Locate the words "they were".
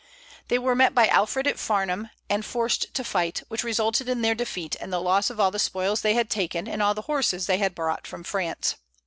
0.47-0.73